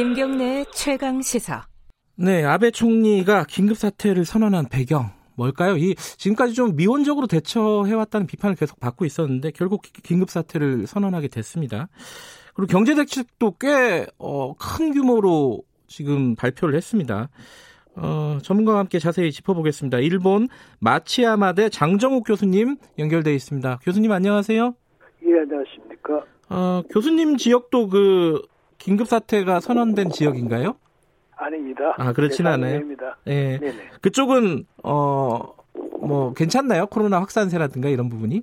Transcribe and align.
김경래 0.00 0.64
최강 0.72 1.20
시사. 1.20 1.66
네, 2.16 2.42
아베 2.42 2.70
총리가 2.70 3.44
긴급 3.44 3.76
사퇴를 3.76 4.24
선언한 4.24 4.70
배경 4.70 5.10
뭘까요? 5.36 5.76
이 5.76 5.94
지금까지 5.94 6.54
좀 6.54 6.74
미온적으로 6.74 7.26
대처해왔다는 7.26 8.26
비판을 8.26 8.56
계속 8.56 8.80
받고 8.80 9.04
있었는데 9.04 9.50
결국 9.50 9.82
긴급 9.82 10.30
사퇴를 10.30 10.86
선언하게 10.86 11.28
됐습니다. 11.28 11.90
그리고 12.54 12.68
경제 12.68 12.94
대책도 12.94 13.58
꽤큰 13.58 14.06
어, 14.18 14.54
규모로 14.54 15.64
지금 15.86 16.34
발표를 16.34 16.74
했습니다. 16.76 17.28
어, 17.94 18.38
전문가와 18.42 18.78
함께 18.78 18.98
자세히 18.98 19.30
짚어보겠습니다. 19.30 19.98
일본 19.98 20.48
마치야마대 20.78 21.68
장정욱 21.68 22.24
교수님 22.26 22.78
연결돼 22.98 23.34
있습니다. 23.34 23.80
교수님 23.82 24.10
안녕하세요. 24.12 24.74
예, 25.26 25.40
안녕하십니까. 25.40 26.24
어, 26.48 26.82
교수님 26.90 27.36
지역도 27.36 27.88
그 27.90 28.40
긴급 28.80 29.06
사태가 29.06 29.60
선언된 29.60 30.10
지역인가요? 30.10 30.74
아닙니다. 31.36 31.94
아, 31.96 32.12
그렇진 32.12 32.46
않아요. 32.48 32.80
예. 33.28 33.58
네네. 33.58 33.78
그쪽은 34.02 34.64
어 34.82 35.60
뭐 36.00 36.32
괜찮나요? 36.32 36.86
코로나 36.86 37.20
확산세라든가 37.20 37.88
이런 37.88 38.08
부분이? 38.08 38.42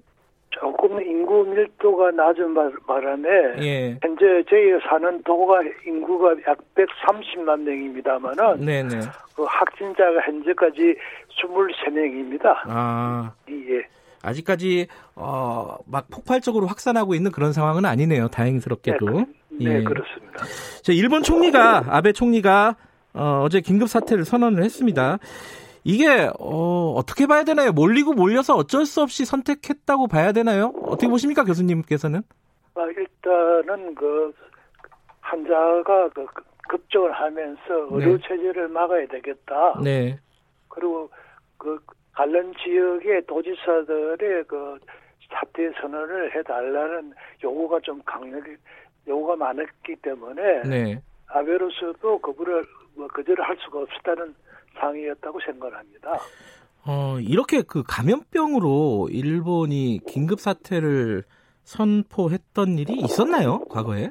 조금 0.49 1.01
인구 1.01 1.43
밀도가 1.43 2.11
낮은 2.11 2.53
바람에 2.87 3.29
예. 3.61 3.99
현재 4.01 4.43
저희 4.49 4.71
사는 4.89 5.21
도가 5.23 5.59
인구가 5.85 6.31
약 6.47 6.57
130만 6.75 7.59
명입니다만은 7.61 8.65
네네. 8.65 8.99
그 9.35 9.43
확진자가 9.43 10.21
현재까지 10.21 10.95
23명입니다. 11.41 12.45
아. 12.65 13.33
예. 13.49 13.83
아직까지 14.23 14.87
어, 15.15 15.77
막 15.85 16.07
폭발적으로 16.09 16.65
확산하고 16.67 17.13
있는 17.13 17.31
그런 17.31 17.53
상황은 17.53 17.85
아니네요. 17.85 18.29
다행스럽게도. 18.29 19.05
네, 19.09 19.25
그, 19.25 19.33
네 19.59 19.79
예. 19.79 19.83
그렇습니다. 19.83 20.45
자, 20.83 20.93
일본 20.93 21.23
총리가 21.23 21.85
아베 21.89 22.11
총리가 22.11 22.75
어, 23.13 23.41
어제 23.43 23.61
긴급 23.61 23.89
사퇴를 23.89 24.25
선언을 24.25 24.63
했습니다. 24.63 25.17
이게 25.83 26.29
어, 26.39 26.93
어떻게 26.95 27.27
봐야 27.27 27.43
되나요? 27.43 27.71
몰리고 27.71 28.13
몰려서 28.13 28.55
어쩔 28.55 28.85
수 28.85 29.01
없이 29.01 29.25
선택했다고 29.25 30.07
봐야 30.07 30.31
되나요? 30.31 30.73
어떻게 30.83 31.07
보십니까, 31.07 31.43
교수님께서는? 31.43 32.21
아, 32.75 32.81
일단은 32.85 33.95
그 33.95 34.33
환자가 35.21 36.09
그 36.13 36.25
급증을 36.67 37.11
하면서 37.13 37.59
의료 37.91 38.17
네. 38.17 38.27
체제를 38.27 38.67
막아야 38.67 39.07
되겠다. 39.07 39.79
네. 39.83 40.19
그리고 40.67 41.09
그 41.57 41.79
관련 42.13 42.53
지역의 42.63 43.25
도지사들의 43.25 44.43
그 44.47 44.77
사퇴 45.31 45.71
선언을 45.81 46.35
해달라는 46.35 47.13
요구가 47.43 47.79
좀 47.81 48.01
강력히 48.05 48.55
요구가 49.07 49.35
많았기 49.35 49.95
때문에 50.01 50.63
네. 50.63 51.01
아베로서도 51.27 52.19
그거를 52.19 52.65
뭐 52.95 53.07
거절을 53.07 53.43
할 53.43 53.57
수가 53.57 53.79
없었다는 53.79 54.35
상황이었다고 54.75 55.39
생각합니다. 55.45 56.17
어, 56.85 57.19
이렇게 57.19 57.61
그 57.61 57.83
감염병으로 57.83 59.09
일본이 59.11 59.99
긴급 60.07 60.39
사태를 60.39 61.23
선포했던 61.63 62.77
일이 62.77 62.93
있었나요? 62.93 63.59
과거에? 63.65 64.09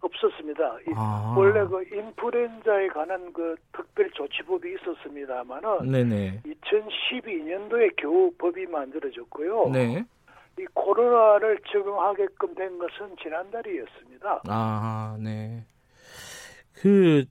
없었습니다. 0.00 0.78
아. 0.94 1.34
원래 1.36 1.66
그 1.66 1.82
인플루엔자에 1.82 2.88
관한 2.88 3.32
그 3.32 3.56
특별 3.72 4.08
조치법이 4.12 4.74
있었습니다만은 4.74 5.90
네네. 5.90 6.42
2012년도에 6.46 7.96
겨우 7.96 8.30
법이 8.38 8.66
만들어졌고요. 8.66 9.70
네. 9.72 10.04
이 10.58 10.66
코로나를 10.74 11.58
적용하게끔 11.72 12.54
된 12.54 12.78
것은 12.78 13.14
지난달이었습니다. 13.22 14.42
아, 14.48 15.16
네. 15.20 15.64
그 16.72 17.24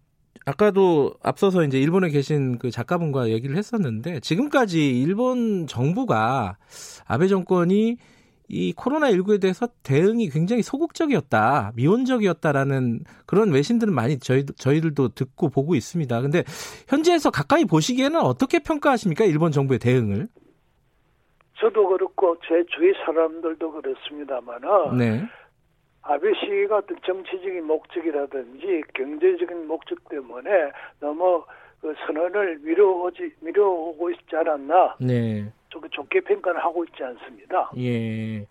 아까도 0.45 1.13
앞서서 1.21 1.63
이제 1.63 1.79
일본에 1.79 2.09
계신 2.09 2.57
그 2.57 2.71
작가분과 2.71 3.29
얘기를 3.29 3.57
했었는데 3.57 4.21
지금까지 4.21 5.01
일본 5.01 5.67
정부가 5.67 6.57
아베 7.05 7.27
정권이 7.27 7.97
이 8.49 8.73
코로나 8.73 9.11
19에 9.11 9.41
대해서 9.41 9.67
대응이 9.83 10.29
굉장히 10.29 10.61
소극적이었다, 10.63 11.73
미온적이었다라는 11.75 13.01
그런 13.25 13.51
외신들은 13.51 13.93
많이 13.93 14.19
저희, 14.19 14.45
저희들도 14.45 15.09
듣고 15.09 15.49
보고 15.49 15.75
있습니다. 15.75 16.21
근데 16.21 16.45
현지에서 16.87 17.29
가까이 17.29 17.65
보시기에는 17.65 18.21
어떻게 18.21 18.59
평가하십니까? 18.59 19.25
일본 19.25 19.51
정부의 19.51 19.79
대응을? 19.79 20.29
저도 21.59 21.87
그렇고 21.87 22.37
제 22.47 22.63
주위 22.69 22.93
사람들도 23.05 23.71
그렇습니다만은 23.71 24.97
네. 24.97 25.23
아베 26.03 26.33
씨가 26.35 26.77
어떤 26.77 26.97
정치적인 27.05 27.65
목적이라든지 27.65 28.83
경제적인 28.93 29.67
목적 29.67 29.97
때문에 30.09 30.49
너무 30.99 31.43
그 31.81 31.93
선언을 32.05 32.59
미뤄오지 32.59 33.33
미뤄오고 33.41 34.11
있지 34.11 34.35
않았나? 34.35 34.95
네. 34.99 35.51
좀 35.69 35.81
좋게 35.89 36.21
평가를 36.21 36.63
하고 36.63 36.85
있지 36.85 37.03
않습니다. 37.03 37.71
예. 37.77 38.47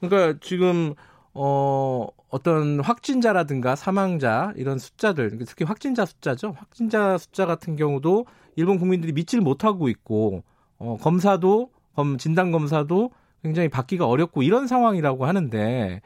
그러니까 0.00 0.38
지금 0.40 0.94
어 1.34 2.06
어떤 2.30 2.80
확진자라든가 2.80 3.76
사망자 3.76 4.52
이런 4.56 4.78
숫자들 4.78 5.36
특히 5.46 5.64
확진자 5.64 6.06
숫자죠. 6.06 6.54
확진자 6.56 7.18
숫자 7.18 7.44
같은 7.44 7.76
경우도 7.76 8.26
일본 8.56 8.78
국민들이 8.78 9.12
믿지를 9.12 9.44
못하고 9.44 9.88
있고 9.88 10.42
어 10.78 10.96
검사도 11.00 11.68
검 11.68 11.75
진단 12.18 12.52
검사도 12.52 13.10
굉장히 13.42 13.68
받기가 13.68 14.06
어렵고 14.06 14.42
이런 14.42 14.66
상황이라고 14.66 15.26
하는데 15.26 16.00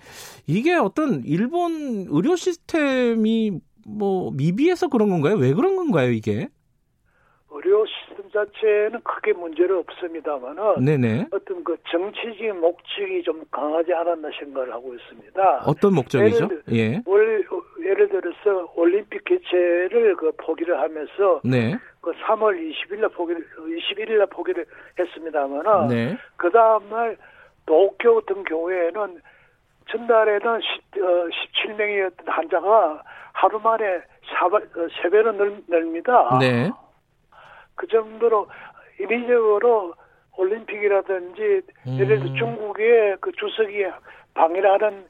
이게 0.47 0.75
어떤 0.75 1.23
일본 1.25 2.07
의료 2.09 2.37
시스템이 2.37 3.61
뭐 3.87 4.31
미비해서 4.33 4.89
그런 4.89 5.09
건가요? 5.11 5.37
왜 5.37 5.53
그런 5.55 5.77
건가요, 5.77 6.13
이게? 6.13 6.49
자체는 8.31 9.01
크게 9.03 9.33
문제는 9.33 9.79
없습니다만은 9.79 10.85
네네. 10.85 11.27
어떤 11.33 11.65
그 11.65 11.77
정치적인 11.91 12.61
목적이 12.61 13.23
좀 13.23 13.43
강하지 13.51 13.93
않았나 13.93 14.29
생각을 14.39 14.73
하고 14.73 14.95
있습니다. 14.95 15.63
어떤 15.67 15.95
목적이죠? 15.95 16.45
예를, 16.45 16.63
예. 16.73 17.03
월, 17.07 17.45
예를 17.81 18.09
들어서 18.09 18.73
올림픽 18.77 19.25
개최를 19.25 20.17
그 20.17 20.33
포기를 20.39 20.79
하면서 20.81 21.41
네. 21.45 21.77
그 22.01 22.13
3월 22.13 22.57
20일 22.57 23.01
날 23.01 23.11
포기를 23.11 23.47
21일 23.59 24.19
날 24.19 24.27
포기를 24.27 24.65
했습니다만은 24.99 25.89
네. 25.89 26.19
그 26.37 26.51
다음 26.51 26.89
날 26.91 27.17
도쿄 27.67 28.21
같은 28.21 28.45
경우에는 28.45 29.21
전날에는 29.91 30.61
10, 30.95 31.03
어, 31.03 31.29
17명이었던 31.29 32.27
환자가 32.27 33.03
하루 33.33 33.59
만에 33.61 34.01
3배로 35.03 35.35
늘, 35.37 35.63
늘립니다. 35.69 36.39
네. 36.41 36.71
그 37.81 37.87
정도로 37.87 38.47
인위적으로 39.01 39.95
올림픽이라든지 40.37 41.63
음. 41.87 41.99
예를 41.99 42.21
들어 42.21 42.35
중국의 42.35 43.17
그 43.21 43.33
주석이 43.33 43.87
방해를 44.35 44.71
하는 44.71 45.07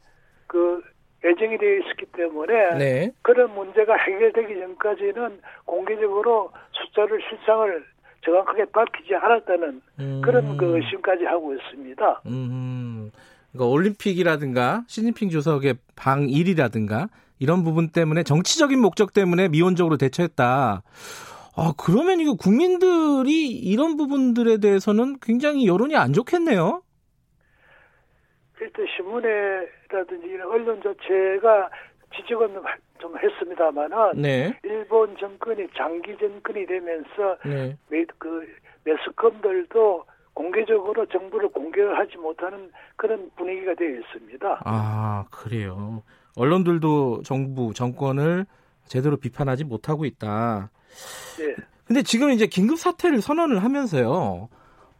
그 0.47 0.81
예정이 1.25 1.58
되어 1.58 1.78
있었기 1.78 2.06
때문에 2.16 2.78
네. 2.78 3.10
그런 3.22 3.53
문제가 3.54 3.97
해결되기 3.97 4.54
전까지는 4.54 5.41
공개적으로 5.64 6.53
숫자를 6.70 7.20
실상을 7.28 7.84
정확하게 8.25 8.66
밝히지 8.66 9.16
않았다는 9.16 9.82
음. 9.98 10.20
그런 10.25 10.56
그 10.56 10.76
의심까지 10.76 11.25
하고 11.25 11.52
있습니다. 11.52 12.22
음. 12.26 13.10
그러니까 13.50 13.69
올림픽이라든가 13.69 14.84
시진핑 14.87 15.31
주석의 15.31 15.75
방일이라든가 15.97 17.08
이런 17.41 17.64
부분 17.64 17.88
때문에 17.88 18.22
정치적인 18.22 18.78
목적 18.78 19.12
때문에 19.12 19.48
미온적으로 19.48 19.97
대처했다. 19.97 20.82
아, 21.56 21.72
그러면 21.77 22.21
이거 22.21 22.34
국민들이 22.34 23.49
이런 23.49 23.97
부분들에 23.97 24.59
대해서는 24.59 25.19
굉장히 25.21 25.66
여론이 25.66 25.97
안 25.97 26.12
좋겠네요. 26.12 26.82
일단 28.61 28.87
신문에라든지 28.97 30.38
언론 30.43 30.81
자체가 30.82 31.70
지적은 32.17 32.61
좀 33.00 33.17
했습니다만은 33.19 34.20
네. 34.20 34.58
일본 34.62 35.17
정권이 35.17 35.69
장기 35.76 36.17
정권이 36.19 36.67
되면서 36.67 37.37
네. 37.44 37.76
그 38.19 38.46
매스컴들도 38.85 40.05
공개적으로 40.35 41.06
정부를 41.06 41.49
공개하지 41.49 42.17
못하는 42.19 42.70
그런 42.96 43.31
분위기가 43.37 43.75
되어 43.75 43.88
있습니다. 43.88 44.62
아 44.64 45.25
그래요. 45.31 46.03
언론들도 46.37 47.23
정부 47.23 47.73
정권을 47.75 48.46
제대로 48.85 49.17
비판하지 49.17 49.64
못하고 49.64 50.05
있다. 50.05 50.70
네. 51.38 51.54
근데 51.84 52.02
지금 52.02 52.31
이제 52.31 52.46
긴급 52.46 52.78
사태를 52.78 53.20
선언을 53.20 53.64
하면서요. 53.64 54.48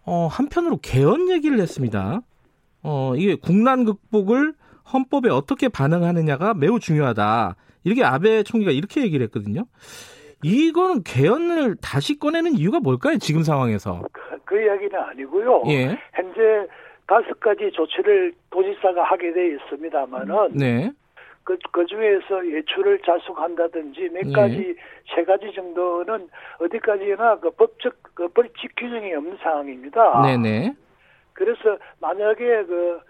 어, 0.07 0.27
한편으로 0.27 0.79
개헌 0.83 1.31
얘기를 1.31 1.61
했습니다. 1.61 2.21
어, 2.83 3.13
이게 3.17 3.37
국난 3.37 3.85
극복을 3.85 4.55
헌법에 4.93 5.31
어떻게 5.31 5.69
반응하느냐가 5.69 6.55
매우 6.55 6.81
중요하다. 6.81 7.55
이렇게 7.85 8.05
아베 8.05 8.43
총리가 8.43 8.73
이렇게 8.73 9.03
얘기를 9.03 9.25
했거든요. 9.27 9.67
이거는 10.43 11.03
개헌을 11.05 11.77
다시 11.77 12.19
꺼내는 12.19 12.55
이유가 12.55 12.81
뭘까요? 12.81 13.19
지금 13.19 13.43
상황에서. 13.43 14.03
그, 14.13 14.21
그 14.45 14.63
이야기는 14.63 14.99
아니고요. 14.99 15.63
예. 15.69 15.99
현재 16.15 16.67
다섯 17.07 17.39
가지 17.41 17.71
조치를 17.73 18.33
도지사가 18.51 19.03
하게 19.05 19.33
돼 19.33 19.55
있습니다만은 19.55 20.55
네. 20.55 20.93
그, 21.51 21.59
그 21.73 21.87
중에서 21.87 22.47
예출을 22.47 23.01
자숙한다든지 23.01 24.11
몇 24.13 24.27
네. 24.27 24.33
가지, 24.33 24.77
세 25.15 25.25
가지 25.25 25.53
정도는 25.53 26.29
어디까지나 26.61 27.37
그 27.41 27.51
법적, 27.51 27.95
그 28.15 28.29
벌칙 28.29 28.73
규정이 28.77 29.13
없는 29.15 29.37
상황입니다. 29.43 30.23
네네. 30.23 30.75
그래서 31.33 31.77
만약에 32.01 32.65
그 32.65 33.01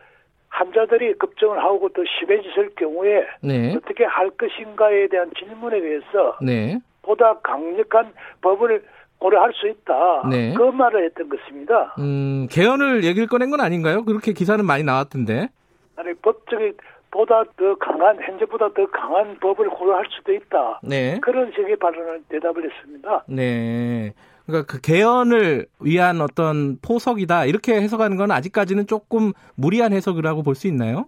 환자들이 0.49 1.15
급증을 1.15 1.59
하고 1.59 1.89
또 1.91 2.03
심해졌을 2.05 2.71
경우에 2.77 3.27
네. 3.43 3.75
어떻게 3.77 4.05
할 4.05 4.31
것인가에 4.31 5.09
대한 5.09 5.31
질문에 5.39 5.81
대해서 5.81 6.39
네. 6.41 6.79
보다 7.03 7.35
강력한 7.41 8.13
법을 8.41 8.83
고려할 9.19 9.53
수 9.53 9.69
있다. 9.69 10.29
네. 10.31 10.55
그 10.55 10.63
말을 10.63 11.05
했던 11.05 11.29
것입니다. 11.29 11.95
음, 11.99 12.49
개헌을 12.51 13.05
얘기를 13.05 13.29
꺼낸 13.29 13.51
건 13.51 13.61
아닌가요? 13.61 14.05
그렇게 14.05 14.33
기사는 14.33 14.65
많이 14.65 14.83
나왔던데. 14.83 15.49
아니, 15.97 16.15
법적인 16.15 16.73
보다 17.11 17.43
더 17.57 17.75
강한 17.77 18.19
현재보다 18.23 18.73
더 18.73 18.87
강한 18.87 19.37
법을 19.41 19.69
고려할 19.71 20.05
수도 20.11 20.33
있다. 20.33 20.81
네. 20.83 21.19
그런 21.21 21.51
식의 21.53 21.77
발언을 21.77 22.23
대답을 22.29 22.71
했습니다. 22.71 23.25
네. 23.29 24.13
그러니까 24.47 24.73
그 24.73 24.81
개헌을 24.81 25.67
위한 25.81 26.21
어떤 26.21 26.79
포석이다 26.81 27.47
이렇게 27.47 27.75
해석하는 27.75 28.17
건 28.17 28.31
아직까지는 28.31 28.87
조금 28.87 29.33
무리한 29.57 29.93
해석이라고 29.93 30.43
볼 30.43 30.55
수 30.55 30.67
있나요? 30.69 31.07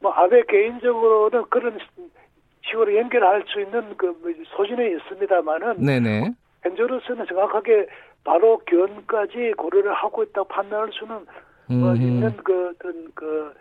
뭐 0.00 0.12
아베 0.12 0.42
개인적으로는 0.48 1.44
그런 1.50 1.78
식으로 2.66 2.96
연결할 2.96 3.44
수 3.48 3.60
있는 3.60 3.96
그 3.96 4.14
소신이 4.56 4.96
있습니다만은 4.96 5.84
네네. 5.84 6.30
현재로서는 6.62 7.26
정확하게 7.26 7.86
바로 8.24 8.58
견까지 8.66 9.54
고려를 9.56 9.92
하고 9.94 10.22
있다고 10.22 10.46
판단할 10.48 10.90
수는 10.92 11.26
뭐 11.80 11.94
있는 11.94 12.36
그 12.44 12.72
어떤 12.74 13.10
그 13.14 13.52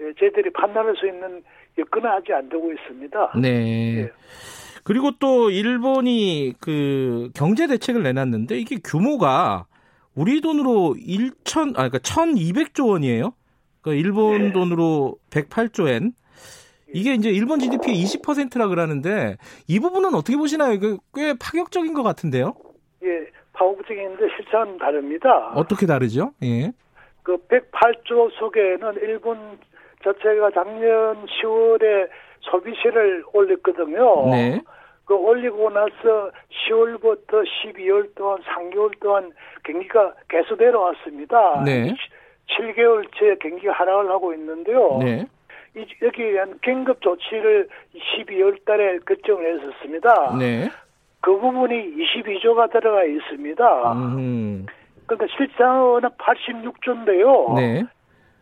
예, 0.00 0.12
저희들이 0.18 0.50
판단할 0.52 0.94
수 0.96 1.06
있는 1.06 1.42
여건은 1.76 2.10
아직 2.10 2.32
안 2.32 2.48
되고 2.48 2.72
있습니다. 2.72 3.32
네. 3.40 3.96
예. 3.98 4.12
그리고 4.84 5.10
또 5.18 5.50
일본이 5.50 6.54
그 6.60 7.30
경제 7.34 7.66
대책을 7.66 8.02
내놨는데 8.02 8.58
이게 8.58 8.78
규모가 8.82 9.66
우리 10.14 10.40
돈으로 10.40 10.96
1천 10.98 11.70
아 11.70 11.88
그러니까 11.88 11.98
1,200조 11.98 12.88
원이에요. 12.88 13.32
그러니까 13.80 14.00
일본 14.02 14.46
네. 14.46 14.52
돈으로 14.52 15.16
108조 15.30 15.88
엔. 15.88 16.12
이게 16.94 17.12
이제 17.12 17.28
일본 17.28 17.60
GDP의 17.60 18.02
20%라 18.02 18.66
그러는데 18.68 19.36
이 19.66 19.78
부분은 19.78 20.14
어떻게 20.14 20.38
보시나요? 20.38 20.78
꽤 21.14 21.34
파격적인 21.38 21.92
것 21.92 22.02
같은데요. 22.02 22.54
예, 23.04 23.26
파격적인데 23.52 24.24
실상은 24.36 24.78
다릅니다. 24.78 25.52
어떻게 25.54 25.84
다르죠? 25.84 26.32
예. 26.42 26.72
그 27.22 27.36
108조 27.48 28.32
속에는 28.38 28.94
일본 29.02 29.58
자체가 30.04 30.50
작년 30.52 31.26
10월에 31.26 32.08
소비세를 32.40 33.24
올렸거든요. 33.32 34.30
네. 34.30 34.60
그 35.04 35.14
올리고 35.14 35.70
나서 35.70 36.30
10월부터 36.68 37.42
12월 37.42 38.14
동안 38.14 38.38
3개월 38.42 38.98
동안 39.00 39.32
경기가 39.64 40.12
계속 40.28 40.58
내려왔습니다. 40.58 41.62
네. 41.64 41.94
7개월째 42.48 43.38
경기가 43.40 43.72
하락을 43.72 44.10
하고 44.10 44.34
있는데요. 44.34 44.98
네. 44.98 45.26
이, 45.76 45.86
여기에 46.02 46.32
대한 46.32 46.58
긴급 46.62 47.00
조치를 47.00 47.68
12월 47.94 48.64
달에 48.64 48.98
결정을 49.06 49.54
했었습니다. 49.54 50.36
네. 50.38 50.68
그 51.20 51.38
부분이 51.38 51.96
22조가 51.96 52.70
들어가 52.70 53.04
있습니다. 53.04 53.92
음. 53.92 54.66
그러니까 55.06 55.34
실상은 55.36 56.00
86조인데요. 56.02 57.54
네. 57.56 57.84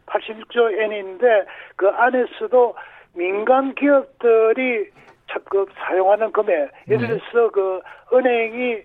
86조 0.06 0.72
엔인데 0.80 1.44
그 1.76 1.88
안에서도 1.88 2.74
민간 3.14 3.74
기업들이 3.74 4.90
적극 5.32 5.68
사용하는 5.76 6.32
금액, 6.32 6.70
예를 6.88 7.08
네. 7.08 7.18
들어서 7.18 7.50
그 7.50 7.80
은행이 8.12 8.82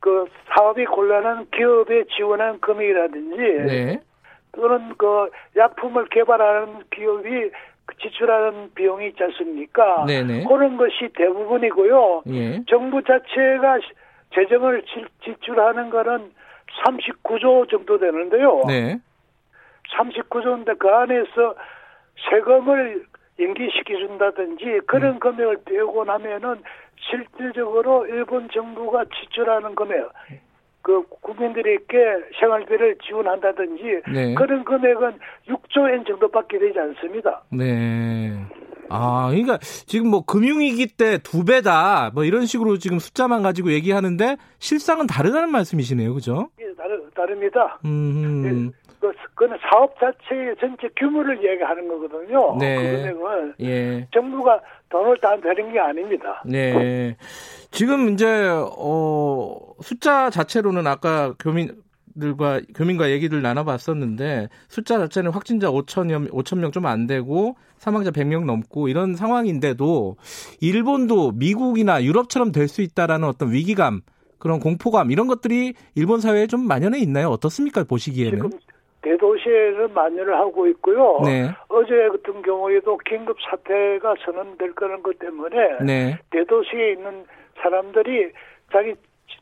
그 0.00 0.26
사업이 0.48 0.84
곤란한 0.84 1.46
기업에 1.50 2.04
지원하는 2.16 2.60
금액이라든지 2.60 3.36
네. 3.36 4.00
또는 4.52 4.94
그 4.98 5.30
약품을 5.56 6.08
개발하는 6.08 6.82
기업이 6.90 7.50
지출하는 8.00 8.72
비용이 8.74 9.08
있지 9.08 9.22
않습니까? 9.22 10.04
네네. 10.06 10.44
그런 10.44 10.76
것이 10.76 11.08
대부분이고요. 11.14 12.22
예. 12.28 12.62
정부 12.68 13.02
자체가 13.02 13.78
재정을 14.34 14.82
지출하는 15.24 15.90
거는 15.90 16.32
39조 16.84 17.68
정도 17.70 17.98
되는데요. 17.98 18.62
네. 18.66 18.98
39조인데 19.96 20.78
그 20.78 20.88
안에서 20.88 21.54
세금을 22.30 23.04
연기시켜준다든지 23.38 24.80
그런 24.86 25.14
음. 25.14 25.18
금액을 25.20 25.58
떼고 25.64 26.04
나면은 26.04 26.62
실질적으로 27.10 28.06
일본 28.06 28.48
정부가 28.52 29.04
지출하는 29.06 29.74
금액, 29.74 30.08
그 30.82 31.02
국민들에게 31.20 31.86
생활비를 32.38 32.96
지원한다든지 33.04 33.82
네. 34.12 34.34
그런 34.34 34.64
금액은 34.64 35.18
6조 35.48 35.92
엔 35.92 36.04
정도밖에 36.04 36.58
되지 36.58 36.78
않습니다. 36.78 37.42
네. 37.50 38.32
아, 38.88 39.28
그러니까 39.30 39.58
지금 39.58 40.10
뭐 40.10 40.24
금융위기 40.24 40.86
때 40.96 41.18
두 41.18 41.44
배다 41.44 42.10
뭐 42.14 42.24
이런 42.24 42.44
식으로 42.46 42.76
지금 42.78 42.98
숫자만 42.98 43.42
가지고 43.42 43.72
얘기하는데 43.72 44.36
실상은 44.58 45.06
다르다는 45.06 45.50
말씀이시네요, 45.50 46.12
그죠? 46.14 46.48
예, 46.60 46.64
다르, 46.76 47.00
다릅니다. 47.14 47.78
음. 47.84 48.70
예. 49.42 49.46
그, 49.46 49.48
그는 49.48 49.58
사업 49.70 49.94
자체의 49.98 50.56
전체 50.60 50.88
규모를 50.96 51.38
얘기하는 51.38 51.88
거거든요. 51.88 52.56
네. 52.58 52.76
그 52.76 52.82
금액은 53.02 53.54
예. 53.60 54.08
정부가 54.12 54.60
돈을 54.88 55.16
다 55.18 55.34
내는 55.36 55.72
게 55.72 55.80
아닙니다. 55.80 56.42
네. 56.46 57.16
지금 57.70 58.10
이제 58.10 58.48
어 58.50 59.56
숫자 59.80 60.30
자체로는 60.30 60.86
아까 60.86 61.34
교민 61.38 61.70
들과 62.18 62.60
교민과 62.74 63.10
얘기를 63.10 63.40
나눠봤었는데 63.40 64.48
숫자 64.68 64.98
자체는 64.98 65.30
확진자 65.30 65.70
5천여 65.70 66.30
5천 66.30 66.58
명 66.58 66.70
좀 66.70 66.84
안 66.86 67.06
되고 67.06 67.56
사망자 67.78 68.10
100명 68.10 68.44
넘고 68.44 68.88
이런 68.88 69.14
상황인데도 69.16 70.16
일본도 70.60 71.32
미국이나 71.32 72.02
유럽처럼 72.04 72.52
될 72.52 72.68
수 72.68 72.82
있다라는 72.82 73.26
어떤 73.26 73.50
위기감 73.52 74.02
그런 74.38 74.60
공포감 74.60 75.10
이런 75.10 75.26
것들이 75.26 75.74
일본 75.94 76.20
사회에 76.20 76.46
좀 76.48 76.66
만연해 76.66 76.98
있나요? 77.00 77.28
어떻습니까? 77.28 77.84
보시기에는? 77.84 78.36
지금 78.38 78.50
대도시에는 79.02 79.92
만연을 79.94 80.34
하고 80.34 80.66
있고요. 80.68 81.20
네. 81.24 81.50
어제 81.68 82.08
같은 82.08 82.42
경우에도 82.42 82.96
긴급 82.98 83.36
사태가 83.50 84.14
선언될 84.24 84.74
거는 84.74 85.02
것 85.02 85.18
때문에 85.18 85.78
네. 85.84 86.18
대도시에 86.30 86.92
있는 86.92 87.24
사람들이 87.60 88.32
자기 88.72 88.94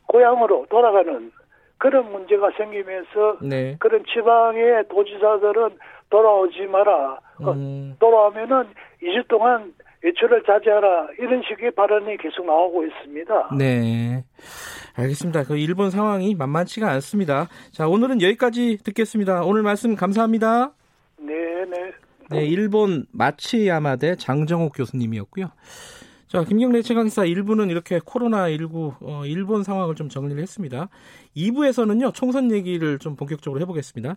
고향으로 0.07 0.65
돌아가는 0.69 1.31
그런 1.77 2.11
문제가 2.11 2.51
생기면서 2.57 3.37
네. 3.41 3.75
그런 3.79 4.03
지방의 4.05 4.87
도지사들은 4.89 5.69
돌아오지 6.09 6.67
마라. 6.67 7.19
어, 7.43 7.51
음. 7.51 7.95
돌아오면은 7.99 8.65
2주 9.01 9.27
동안 9.27 9.73
외출을 10.03 10.43
자제하라 10.45 11.09
이런 11.19 11.41
식의 11.47 11.71
발언이 11.71 12.17
계속 12.17 12.45
나오고 12.45 12.85
있습니다. 12.85 13.49
네. 13.57 14.23
알겠습니다. 14.95 15.43
그 15.43 15.57
일본 15.57 15.89
상황이 15.89 16.35
만만치가 16.35 16.89
않습니다. 16.91 17.47
자, 17.71 17.87
오늘은 17.87 18.21
여기까지 18.21 18.77
듣겠습니다. 18.83 19.43
오늘 19.43 19.61
말씀 19.61 19.95
감사합니다. 19.95 20.73
네, 21.19 21.33
네. 21.65 21.91
네, 22.31 22.45
일본 22.45 23.05
마치야마대 23.11 24.15
장정옥 24.15 24.73
교수님이었고요. 24.75 25.51
자, 26.27 26.45
김경래 26.45 26.81
최강사 26.81 27.23
1부는 27.23 27.69
이렇게 27.69 27.99
코로나19 27.99 28.95
어, 29.01 29.25
일본 29.25 29.63
상황을 29.63 29.95
좀 29.95 30.07
정리를 30.07 30.41
했습니다. 30.41 30.87
2부에서는요, 31.35 32.13
총선 32.13 32.51
얘기를 32.51 32.99
좀 32.99 33.17
본격적으로 33.17 33.59
해보겠습니다. 33.61 34.15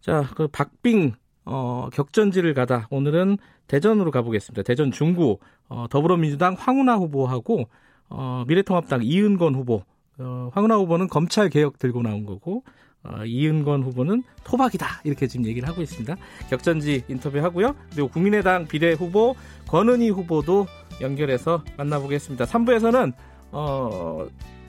자, 0.00 0.24
그 0.36 0.46
박빙 0.46 1.14
어, 1.44 1.88
격전지를 1.92 2.54
가다 2.54 2.88
오늘은 2.90 3.38
대전으로 3.66 4.10
가보겠습니다. 4.10 4.62
대전 4.62 4.90
중구 4.90 5.38
어, 5.68 5.86
더불어민주당 5.90 6.54
황운하 6.58 6.96
후보하고 6.96 7.68
어, 8.08 8.44
미래통합당 8.46 9.00
이은건 9.02 9.54
후보 9.54 9.82
어, 10.18 10.50
황운하 10.52 10.76
후보는 10.76 11.08
검찰 11.08 11.48
개혁 11.48 11.78
들고 11.78 12.02
나온 12.02 12.26
거고 12.26 12.62
어, 13.02 13.24
이은건 13.24 13.82
후보는 13.82 14.22
토박이다 14.44 15.02
이렇게 15.04 15.26
지금 15.26 15.46
얘기를 15.46 15.68
하고 15.68 15.82
있습니다. 15.82 16.16
격전지 16.48 17.04
인터뷰 17.08 17.38
하고요. 17.38 17.74
그리고 17.92 18.08
국민의당 18.08 18.66
비례 18.66 18.92
후보 18.92 19.34
권은희 19.68 20.10
후보도 20.10 20.66
연결해서 21.00 21.62
만나보겠습니다. 21.76 22.44
3부에서는 22.44 23.12
어, 23.52 24.26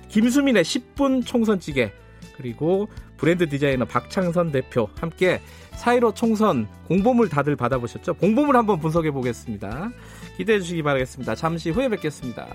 김수민의 0.09 0.63
10분 0.63 1.25
총선찌개 1.25 1.91
그리고 2.35 2.89
브랜드 3.17 3.47
디자이너 3.47 3.85
박창선 3.85 4.51
대표 4.51 4.89
함께 4.99 5.41
사이로 5.75 6.13
총선 6.13 6.67
공보물 6.87 7.29
다들 7.29 7.55
받아보셨죠? 7.55 8.15
공보물 8.15 8.55
한번 8.55 8.79
분석해 8.79 9.11
보겠습니다. 9.11 9.91
기대해 10.37 10.59
주시기 10.59 10.83
바라겠습니다. 10.83 11.35
잠시 11.35 11.69
후에 11.69 11.89
뵙겠습니다. 11.89 12.47